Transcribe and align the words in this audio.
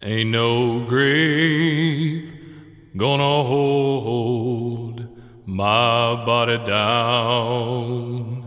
Ain't 0.00 0.30
no 0.30 0.86
grave 0.86 2.32
gonna 2.96 3.42
hold 3.42 5.08
my 5.44 6.24
body 6.24 6.56
down. 6.58 8.44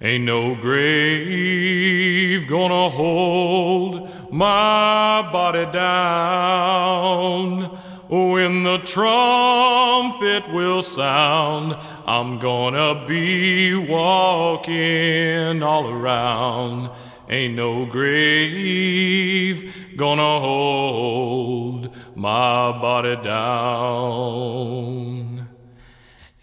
Ain't 0.00 0.24
no 0.24 0.54
grave 0.54 2.48
gonna 2.48 2.88
hold 2.88 4.08
my 4.32 5.28
body 5.30 5.70
down. 5.70 7.64
When 8.08 8.62
the 8.62 8.78
trumpet 8.78 10.50
will 10.54 10.80
sound, 10.80 11.76
I'm 12.06 12.38
gonna 12.38 13.04
be 13.06 13.74
walking 13.74 15.62
all 15.62 15.86
around. 15.86 16.88
Ain't 17.32 17.54
no 17.54 17.86
grave 17.86 19.58
gonna 19.96 20.40
hold 20.40 21.94
my 22.16 22.72
body 22.72 23.14
down. 23.22 24.50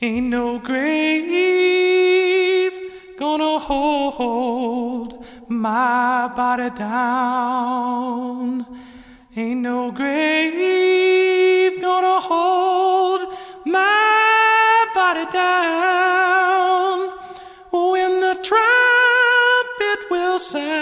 Ain't 0.02 0.28
no 0.28 0.60
grave 0.60 1.28
gonna 3.20 3.60
hold 3.60 5.26
my 5.50 6.32
body 6.34 6.70
down. 6.70 8.66
Ain't 9.36 9.60
no 9.60 9.92
grave 9.92 11.82
gonna 11.82 12.22
hold 12.22 13.28
my 13.66 14.86
body 14.96 15.26
down. 15.34 17.10
When 17.72 18.22
the 18.22 18.36
trumpet 18.42 20.10
will 20.10 20.40
sound, 20.40 20.77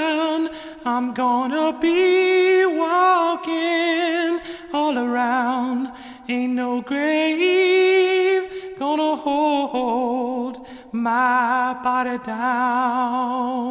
I'm 0.88 1.16
gonna 1.16 1.76
be 1.82 2.64
walking 2.64 4.40
all 4.72 4.96
around. 5.00 5.92
Ain't 6.30 6.54
no 6.54 6.82
grave 6.82 8.48
gonna 8.78 9.16
hold 9.16 10.68
my 10.92 11.74
body 11.82 12.20
down. 12.24 13.66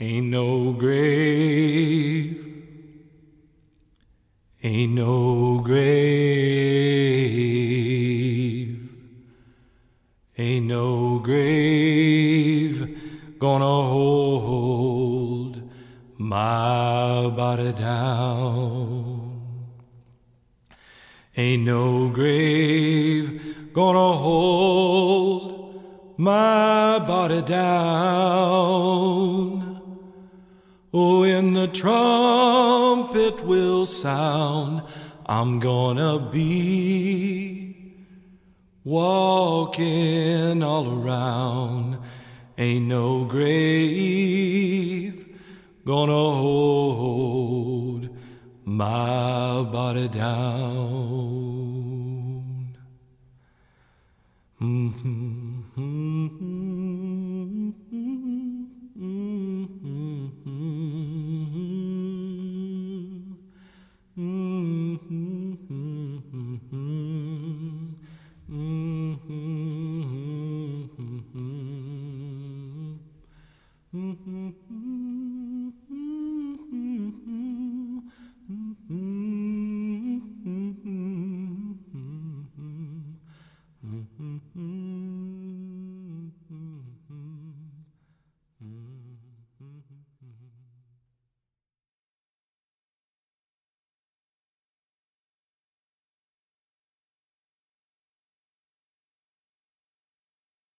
Ain't 0.00 0.28
no 0.28 0.72
grave, 0.72 2.64
ain't 4.62 4.94
no 4.94 5.58
grave, 5.58 5.78
ain't 10.38 10.66
no 10.66 11.18
grave 11.18 12.98
gonna 13.38 13.64
hold 13.64 14.67
my 16.28 17.30
body 17.30 17.72
down. 17.72 19.40
Ain't 21.34 21.64
no 21.64 22.10
grave 22.10 23.72
gonna 23.72 24.12
hold 24.12 25.80
my 26.18 26.98
body 26.98 27.40
down. 27.40 27.56
Oh, 30.92 31.20
when 31.20 31.54
the 31.54 31.68
trumpet 31.68 33.42
will 33.46 33.86
sound, 33.86 34.82
I'm 35.24 35.60
gonna 35.60 36.28
be 36.30 37.94
walking 38.84 40.62
all 40.62 41.00
around. 41.00 41.96
Ain't 42.58 42.84
no 42.84 43.24
grave 43.24 45.27
gonna 45.88 46.12
hold 46.12 48.10
my 48.66 49.62
body 49.72 50.06
down. 50.08 50.28
Mm-hmm. 54.60 55.48